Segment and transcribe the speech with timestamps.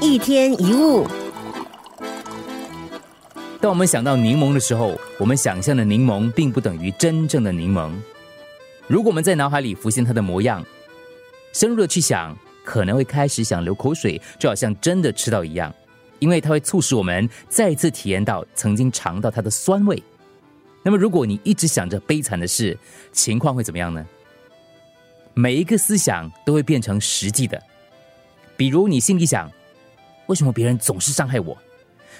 [0.00, 1.04] 一天一物。
[3.60, 7.90] 当我们想到柠檬的时候，我们想象的柠檬并不等于真正的柠檬。
[8.86, 10.64] 如果我们在脑海里浮现它的模样，
[11.52, 15.74] 深入的去想，可能会开始想流口水，就好像真的吃到一样，
[16.20, 20.00] 因为它会促使我们再次体验到曾经尝到它的酸味。
[20.84, 22.78] 那么，如果你一直想着悲惨的事，
[23.10, 24.06] 情况会怎么样呢？
[25.34, 27.60] 每一个思想都会变成实际的。
[28.56, 29.50] 比如，你心里想：
[30.28, 31.56] 为什么别人总是伤害我？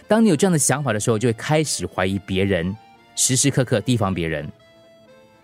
[0.07, 2.75] 当你有这样的想法的时候，就会开始怀疑别人，
[3.15, 4.51] 时时刻刻提防别人。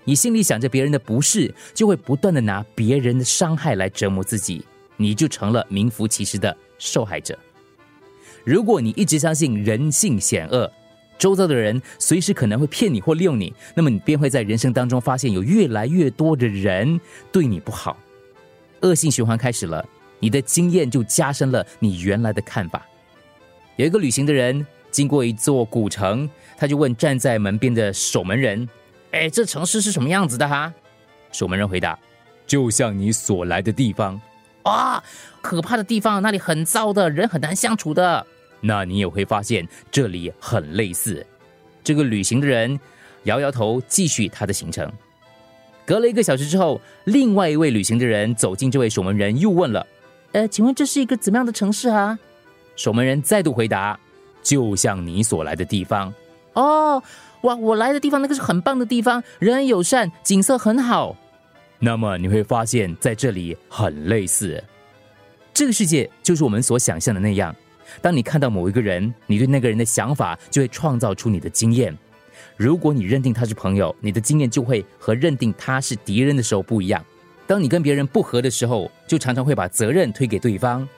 [0.05, 4.65] 你心里想着别人的不是，就会不断的拿别人的伤害来折磨自己，
[4.97, 7.39] 你就成了名副其实的受害者。
[8.45, 10.71] 如果你一直相信人性险恶，
[11.19, 17.97] 周遭的人随时可能会骗你或利用你，那么你便会在人生当中发现有越来越多的人对你不好，
[18.81, 19.87] 恶性循环开始了。
[20.25, 22.87] 你的经验就加深了你原来的看法。
[23.77, 26.27] 有一个旅行的人经过一座古城，
[26.57, 28.67] 他就问站在门边的守门人
[29.13, 30.73] ：“哎，这城市是什么样子的哈？”
[31.31, 31.99] 守门人回答
[32.47, 34.19] ：“就像你所来的地方。”
[34.65, 35.05] 啊，
[35.43, 38.27] 可怕的地方，那里很糟的，人很难相处的。
[38.63, 41.27] 那你也会发现这里很类似。
[41.83, 42.81] 这个旅行的人
[43.25, 44.91] 摇摇头，继续他的行程。
[45.85, 49.87] 隔了一个小时之后，另外一位旅行的人走进这位守门人，又问了
[50.35, 52.19] ：“呃，请问这是一个怎么样的城市啊？”
[52.77, 53.99] 守门人再度回答
[54.43, 56.13] ：“就像你所来的地方。”
[56.55, 57.03] 哦，
[57.43, 61.17] 哇，我来的地方那个是很棒的地方，人很友善，景色很好。
[61.79, 64.63] 那么你会发现在这里很类似。
[65.53, 67.55] 这个世界就是我们所想象的那样。
[68.03, 71.97] 当你看到某一个人，你对那个人的想法就会创造出你的经验。
[72.57, 77.05] 如果你认定他是朋友，你的经验就会和认定他是敌人的时候不一样。
[77.47, 80.89] 当你跟别人不和的时候，就常常会把责任推给对方。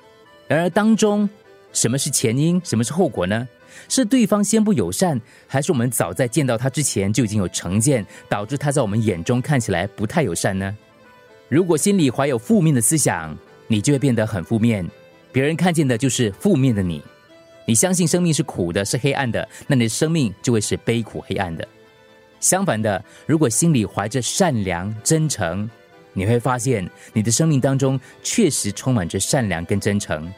[0.46, 1.28] 然而当中，
[1.72, 3.48] 什么是前因，什么是后果呢？
[3.88, 10.74] 是对方先不友善，还是我们早在见到他之前就已经有成见，导致他在我们眼中看起来不太友善呢？
[11.48, 14.88] 如果心里怀有负面的思想，你就会变得很负面。
[15.30, 17.02] 别人看见的就是负面的你，
[17.66, 21.66] 你相信生命是苦的，是黑暗的，那你的生命就会是悲苦黑暗的。
[22.40, 25.68] 相反的，如果心里怀着善良、真诚，
[26.16, 30.32] 你会发现你的生命当中确实充满着善良跟真诚。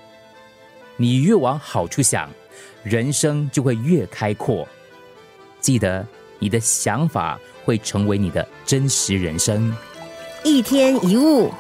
[0.97, 2.29] 你越往好处想，
[2.83, 4.67] 人生就会越开阔。
[5.61, 6.05] 记得，
[6.41, 9.73] 你的想法会成为你的真实人生。
[10.43, 11.53] 一天一物。